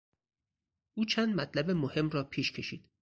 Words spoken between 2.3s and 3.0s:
کشید.